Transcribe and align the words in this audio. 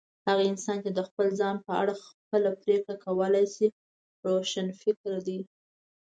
هغه 0.27 0.43
انسان 0.51 0.77
چي 0.83 0.89
د 0.93 0.99
خپل 1.07 1.27
ځان 1.39 1.55
په 1.65 1.71
اړه 1.81 1.93
خپله 2.05 2.49
پرېکړه 2.61 2.95
کولای 3.05 3.45
سي، 3.55 3.67
روښانفکره 4.27 5.19
دی. 5.27 5.39